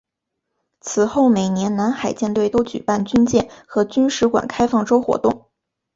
[0.79, 5.45] 此后每年南海舰队都举办军舰和军史馆开放周活动。